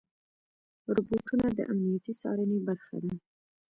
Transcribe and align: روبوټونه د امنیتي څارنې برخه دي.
روبوټونه 0.95 1.47
د 1.57 1.59
امنیتي 1.71 2.13
څارنې 2.21 2.57
برخه 2.67 2.95
دي. 3.03 3.13